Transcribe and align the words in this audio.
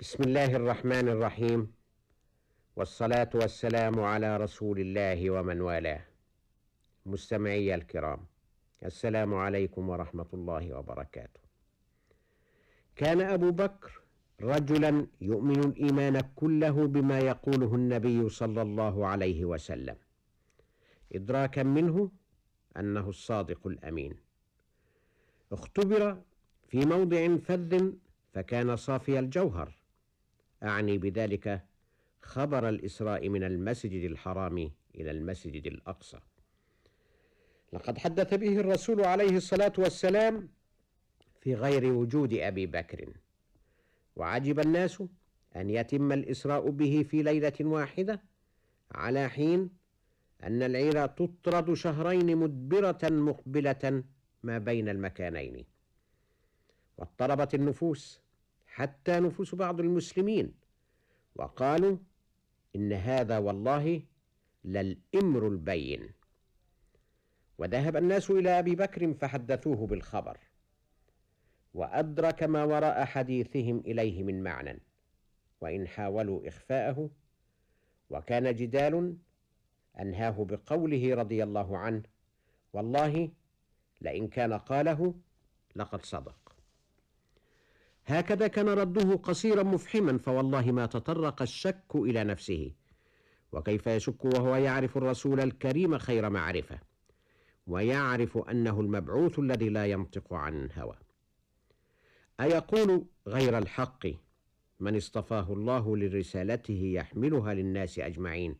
بسم 0.00 0.22
الله 0.22 0.56
الرحمن 0.56 1.08
الرحيم. 1.08 1.72
والصلاة 2.76 3.30
والسلام 3.34 4.00
على 4.00 4.36
رسول 4.36 4.80
الله 4.80 5.30
ومن 5.30 5.60
والاه. 5.60 6.04
مستمعي 7.06 7.74
الكرام 7.74 8.18
السلام 8.84 9.34
عليكم 9.34 9.88
ورحمة 9.88 10.26
الله 10.34 10.78
وبركاته. 10.78 11.40
كان 12.96 13.20
أبو 13.20 13.50
بكر 13.50 14.00
رجلا 14.40 15.06
يؤمن 15.20 15.60
الإيمان 15.64 16.20
كله 16.20 16.86
بما 16.86 17.18
يقوله 17.18 17.74
النبي 17.74 18.28
صلى 18.28 18.62
الله 18.62 19.06
عليه 19.06 19.44
وسلم. 19.44 19.96
إدراكا 21.12 21.62
منه 21.62 22.10
أنه 22.76 23.08
الصادق 23.08 23.66
الأمين. 23.66 24.14
اختبر 25.52 26.22
في 26.68 26.78
موضع 26.86 27.36
فذ 27.36 27.92
فكان 28.32 28.76
صافي 28.76 29.18
الجوهر. 29.18 29.85
أعني 30.62 30.98
بذلك 30.98 31.62
خبر 32.22 32.68
الإسراء 32.68 33.28
من 33.28 33.44
المسجد 33.44 34.04
الحرام 34.10 34.70
إلى 34.94 35.10
المسجد 35.10 35.66
الأقصى. 35.66 36.18
لقد 37.72 37.98
حدث 37.98 38.34
به 38.34 38.60
الرسول 38.60 39.04
عليه 39.04 39.36
الصلاة 39.36 39.72
والسلام 39.78 40.48
في 41.40 41.54
غير 41.54 41.92
وجود 41.92 42.34
أبي 42.34 42.66
بكر. 42.66 43.12
وعجب 44.16 44.60
الناس 44.60 45.02
أن 45.56 45.70
يتم 45.70 46.12
الإسراء 46.12 46.70
به 46.70 47.02
في 47.10 47.22
ليلة 47.22 47.52
واحدة 47.60 48.22
على 48.92 49.28
حين 49.28 49.70
أن 50.42 50.62
العير 50.62 51.06
تطرد 51.06 51.74
شهرين 51.74 52.36
مدبرة 52.36 52.98
مقبلة 53.02 54.04
ما 54.42 54.58
بين 54.58 54.88
المكانين. 54.88 55.64
واضطربت 56.98 57.54
النفوس 57.54 58.20
حتى 58.76 59.20
نفوس 59.20 59.54
بعض 59.54 59.80
المسلمين. 59.80 60.54
وقالوا 61.34 61.96
إن 62.76 62.92
هذا 62.92 63.38
والله 63.38 64.02
للإمر 64.64 65.48
البين. 65.48 66.10
وذهب 67.58 67.96
الناس 67.96 68.30
إلى 68.30 68.58
أبي 68.58 68.74
بكر 68.74 69.14
فحدثوه 69.14 69.86
بالخبر. 69.86 70.38
وأدرك 71.74 72.42
ما 72.42 72.64
وراء 72.64 73.04
حديثهم 73.04 73.78
إليه 73.78 74.22
من 74.22 74.42
معنى. 74.42 74.80
وإن 75.60 75.88
حاولوا 75.88 76.48
إخفاءه 76.48 77.10
وكان 78.10 78.54
جدال 78.54 79.16
أنهاه 80.00 80.44
بقوله 80.44 81.14
رضي 81.14 81.42
الله 81.42 81.78
عنه 81.78 82.02
والله 82.72 83.30
لئن 84.00 84.28
كان 84.28 84.52
قاله 84.52 85.14
لقد 85.76 86.04
صدق. 86.04 86.45
هكذا 88.06 88.46
كان 88.46 88.68
رده 88.68 89.14
قصيرا 89.14 89.62
مفحما 89.62 90.18
فوالله 90.18 90.72
ما 90.72 90.86
تطرق 90.86 91.42
الشك 91.42 91.94
إلى 91.94 92.24
نفسه. 92.24 92.72
وكيف 93.52 93.86
يشك 93.86 94.24
وهو 94.24 94.56
يعرف 94.56 94.96
الرسول 94.96 95.40
الكريم 95.40 95.98
خير 95.98 96.30
معرفة؟ 96.30 96.78
ويعرف 97.66 98.38
أنه 98.38 98.80
المبعوث 98.80 99.38
الذي 99.38 99.68
لا 99.68 99.86
ينطق 99.86 100.34
عن 100.34 100.68
هوى. 100.78 100.96
أيقول 102.40 103.04
غير 103.26 103.58
الحق 103.58 104.06
من 104.80 104.96
اصطفاه 104.96 105.52
الله 105.52 105.96
لرسالته 105.96 106.92
يحملها 106.94 107.54
للناس 107.54 107.98
أجمعين؟ 107.98 108.56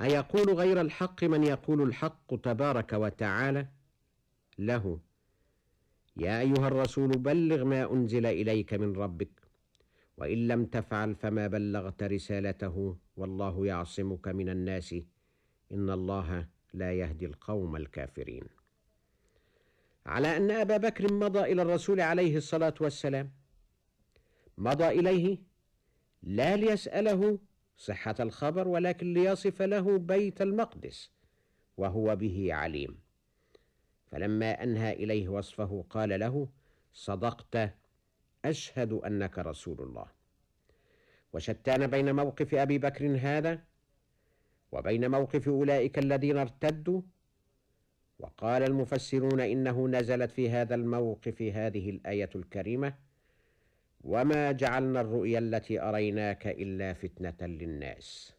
أيقول 0.00 0.54
غير 0.54 0.80
الحق 0.80 1.24
من 1.24 1.44
يقول 1.44 1.82
الحق 1.82 2.34
تبارك 2.42 2.92
وتعالى 2.92 3.66
له 4.58 5.00
يا 6.16 6.40
أيها 6.40 6.68
الرسول 6.68 7.08
بلغ 7.08 7.64
ما 7.64 7.92
أنزل 7.92 8.26
إليك 8.26 8.74
من 8.74 8.96
ربك 8.96 9.28
وإن 10.16 10.48
لم 10.48 10.64
تفعل 10.64 11.14
فما 11.14 11.46
بلغت 11.46 12.02
رسالته 12.02 12.96
والله 13.16 13.66
يعصمك 13.66 14.28
من 14.28 14.48
الناس. 14.48 14.94
إن 15.72 15.90
الله 15.90 16.46
لا 16.74 16.92
يهدي 16.92 17.26
القوم 17.26 17.76
الكافرين. 17.76 18.44
على 20.06 20.36
أن 20.36 20.50
أبا 20.50 20.76
بكر 20.76 21.12
مضى 21.12 21.40
إلى 21.40 21.62
الرسول 21.62 22.00
عليه 22.00 22.36
الصلاة 22.36 22.74
والسلام. 22.80 23.30
مضى 24.58 24.88
إليه 24.88 25.38
لا 26.22 26.56
ليسأله 26.56 27.38
صحة 27.76 28.14
الخبر 28.20 28.68
ولكن 28.68 29.14
ليصف 29.14 29.62
له 29.62 29.98
بيت 29.98 30.42
المقدس 30.42 31.10
وهو 31.76 32.16
به 32.16 32.54
عليم. 32.54 33.05
فلما 34.06 34.62
أنهى 34.62 34.92
إليه 34.92 35.28
وصفه 35.28 35.84
قال 35.90 36.20
له 36.20 36.48
صدقت 36.92 37.74
أشهد 38.44 38.92
أنك 38.92 39.38
رسول 39.38 39.80
الله. 39.80 40.06
وشتان 41.32 41.86
بين 41.86 42.14
موقف 42.14 42.54
أبي 42.54 42.78
بكر 42.78 43.18
هذا 43.20 43.64
وبين 44.72 45.10
موقف 45.10 45.48
أولئك 45.48 45.98
الذين 45.98 46.36
ارتدوا 46.36 47.02
وقال 48.18 48.62
المفسرون 48.62 49.40
إنه 49.40 49.88
نزلت 49.88 50.30
في 50.30 50.50
هذا 50.50 50.74
الموقف 50.74 51.42
هذه 51.42 51.90
الآية 51.90 52.30
الكريمة 52.34 52.94
وما 54.04 54.52
جعلنا 54.52 55.00
الرؤيا 55.00 55.38
التي 55.38 55.80
أريناك 55.80 56.46
إلا 56.46 56.92
فتنة 56.92 57.36
للناس. 57.40 58.34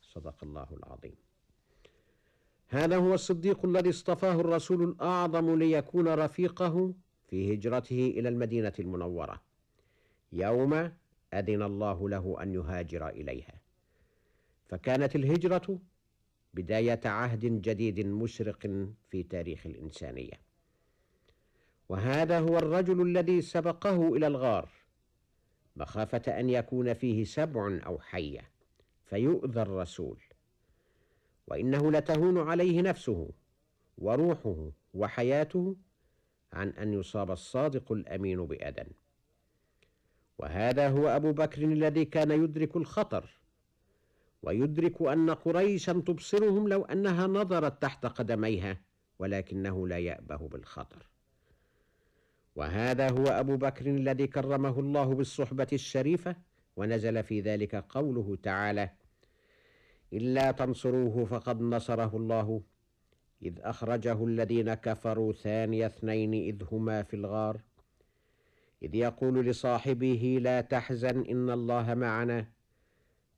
صدق 0.00 0.44
الله 0.44 0.66
العظيم. 0.72 1.29
هذا 2.72 2.96
هو 2.96 3.14
الصديق 3.14 3.64
الذي 3.64 3.90
اصطفاه 3.90 4.40
الرسول 4.40 4.82
الأعظم 4.82 5.58
ليكون 5.58 6.08
رفيقه 6.08 6.94
في 7.28 7.54
هجرته 7.54 8.14
إلى 8.16 8.28
المدينة 8.28 8.72
المنورة. 8.78 9.40
يوم 10.32 10.92
أذن 11.34 11.62
الله 11.62 12.08
له 12.08 12.42
أن 12.42 12.54
يهاجر 12.54 13.08
إليها. 13.08 13.54
فكانت 14.68 15.16
الهجرة 15.16 15.78
بداية 16.54 17.00
عهد 17.04 17.62
جديد 17.62 18.06
مشرق 18.06 18.86
في 19.10 19.22
تاريخ 19.22 19.66
الإنسانية. 19.66 20.40
وهذا 21.88 22.40
هو 22.40 22.58
الرجل 22.58 23.02
الذي 23.02 23.42
سبقه 23.42 24.16
إلى 24.16 24.26
الغار. 24.26 24.68
مخافة 25.76 26.40
أن 26.40 26.50
يكون 26.50 26.94
فيه 26.94 27.24
سبع 27.24 27.78
أو 27.86 27.98
حية. 27.98 28.50
فيؤذى 29.04 29.62
الرسول. 29.62 30.18
وإنه 31.50 31.92
لتهون 31.92 32.38
عليه 32.38 32.82
نفسه 32.82 33.30
وروحه 33.98 34.70
وحياته 34.94 35.76
عن 36.52 36.68
أن 36.68 36.92
يصاب 36.94 37.30
الصادق 37.30 37.92
الأمين 37.92 38.46
بأذى. 38.46 38.84
وهذا 40.38 40.88
هو 40.88 41.08
أبو 41.08 41.32
بكر 41.32 41.62
الذي 41.62 42.04
كان 42.04 42.30
يدرك 42.30 42.76
الخطر 42.76 43.30
ويدرك 44.42 45.02
أن 45.02 45.30
قريشا 45.30 45.92
تبصرهم 45.92 46.68
لو 46.68 46.84
أنها 46.84 47.26
نظرت 47.26 47.82
تحت 47.82 48.06
قدميها 48.06 48.80
ولكنه 49.18 49.88
لا 49.88 49.98
يأبه 49.98 50.36
بالخطر. 50.36 51.06
وهذا 52.56 53.10
هو 53.10 53.26
أبو 53.26 53.56
بكر 53.56 53.86
الذي 53.86 54.26
كرمه 54.26 54.80
الله 54.80 55.14
بالصحبة 55.14 55.66
الشريفة 55.72 56.36
ونزل 56.76 57.22
في 57.22 57.40
ذلك 57.40 57.74
قوله 57.74 58.38
تعالى 58.42 58.90
إلا 60.12 60.50
تنصروه 60.50 61.24
فقد 61.24 61.60
نصره 61.60 62.16
الله. 62.16 62.62
إذ 63.42 63.58
أخرجه 63.60 64.24
الذين 64.24 64.74
كفروا 64.74 65.32
ثاني 65.32 65.86
اثنين 65.86 66.34
إذ 66.34 66.62
هما 66.72 67.02
في 67.02 67.14
الغار. 67.16 67.60
إذ 68.82 68.94
يقول 68.94 69.46
لصاحبه 69.46 70.38
لا 70.42 70.60
تحزن 70.60 71.26
إن 71.26 71.50
الله 71.50 71.94
معنا. 71.94 72.46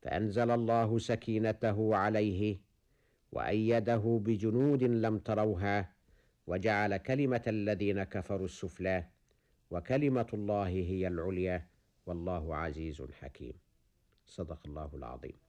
فأنزل 0.01 0.51
الله 0.51 0.97
سكينته 0.97 1.95
عليه 1.95 2.59
وأيده 3.31 4.21
بجنود 4.25 4.83
لم 4.83 5.17
تروها 5.17 5.93
وجعل 6.47 6.97
كلمة 6.97 7.43
الذين 7.47 8.03
كفروا 8.03 8.45
السفلى 8.45 9.07
وكلمة 9.71 10.27
الله 10.33 10.67
هي 10.67 11.07
العليا. 11.07 11.67
والله 12.05 12.55
عزيز 12.55 13.01
حكيم. 13.21 13.53
صدق 14.25 14.59
الله 14.65 14.89
العظيم. 14.93 15.42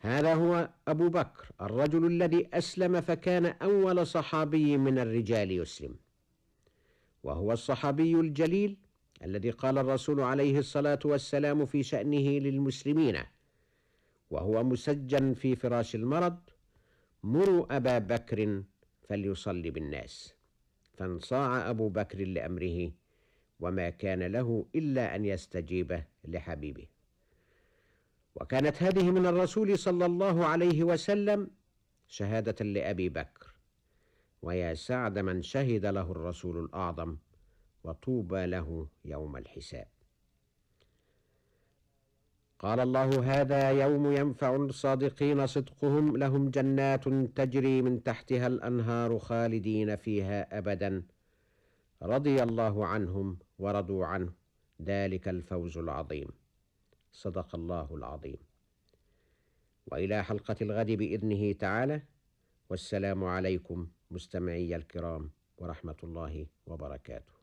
هذا 0.00 0.34
هو 0.34 0.70
أبو 0.88 1.08
بكر 1.08 1.50
الرجل 1.60 2.06
الذي 2.06 2.48
أسلم 2.52 3.00
فكان 3.00 3.46
أول 3.46 4.06
صحابي 4.06 4.76
من 4.76 4.98
الرجال 4.98 5.50
يسلم. 5.50 5.96
وهو 7.22 7.52
الصحابي 7.52 8.14
الجليل 8.14 8.76
الذي 9.24 9.50
قال 9.50 9.78
الرسول 9.78 10.20
عليه 10.20 10.58
الصلاة 10.58 10.98
والسلام 11.04 11.66
في 11.66 11.82
شأنه 11.82 12.38
للمسلمين. 12.38 13.18
وهو 14.30 14.64
مسجن 14.64 15.34
في 15.34 15.56
فراش 15.56 15.94
المرض 15.94 16.38
مروا 17.22 17.76
أبا 17.76 17.98
بكر 17.98 18.62
فليصلي 19.08 19.70
بالناس. 19.70 20.34
فانصاع 20.94 21.70
أبو 21.70 21.88
بكر 21.88 22.18
لأمره 22.18 22.92
وما 23.60 23.90
كان 23.90 24.22
له 24.22 24.66
إلا 24.74 25.16
أن 25.16 25.24
يستجيب 25.24 26.02
لحبيبه. 26.24 26.86
وكانت 28.40 28.82
هذه 28.82 29.10
من 29.10 29.26
الرسول 29.26 29.78
صلى 29.78 30.06
الله 30.06 30.46
عليه 30.46 30.84
وسلم 30.84 31.50
شهادة 32.08 32.64
لأبي 32.64 33.08
بكر. 33.08 33.54
ويا 34.42 34.74
سعد 34.74 35.18
من 35.18 35.42
شهد 35.42 35.86
له 35.86 36.12
الرسول 36.12 36.64
الأعظم 36.64 37.16
وطوبى 37.84 38.46
له 38.46 38.88
يوم 39.04 39.36
الحساب. 39.36 39.88
قال 42.58 42.80
الله 42.80 43.40
هذا 43.40 43.70
يوم 43.70 44.12
ينفع 44.12 44.56
الصادقين 44.56 45.46
صدقهم 45.46 46.16
لهم 46.16 46.50
جنات 46.50 47.08
تجري 47.38 47.82
من 47.82 48.02
تحتها 48.02 48.46
الأنهار 48.46 49.18
خالدين 49.18 49.96
فيها 49.96 50.58
ابدا. 50.58 51.02
رضي 52.02 52.42
الله 52.42 52.86
عنهم 52.86 53.38
ورضوا 53.58 54.06
عنه. 54.06 54.32
ذلك 54.82 55.28
الفوز 55.28 55.78
العظيم. 55.78 56.28
صدق 57.12 57.54
الله 57.54 57.88
العظيم. 57.94 58.38
وإلى 59.86 60.24
حلقة 60.24 60.56
الغد 60.62 60.90
بإذنه 60.90 61.52
تعالى 61.52 62.02
والسلام 62.70 63.24
عليكم 63.24 63.88
مستمعي 64.10 64.76
الكرام 64.76 65.30
ورحمة 65.58 65.96
الله 66.02 66.46
وبركاته. 66.66 67.37